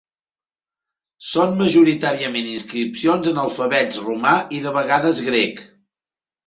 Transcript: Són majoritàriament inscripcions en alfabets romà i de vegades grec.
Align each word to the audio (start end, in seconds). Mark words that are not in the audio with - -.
Són 1.31 1.53
majoritàriament 1.59 2.49
inscripcions 2.55 3.31
en 3.35 3.41
alfabets 3.45 4.01
romà 4.09 4.35
i 4.59 4.67
de 4.67 4.77
vegades 4.83 5.27
grec. 5.33 5.67